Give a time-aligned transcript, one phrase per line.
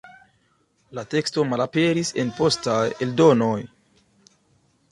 [0.99, 3.55] La teksto malaperis en postaj eldonoj.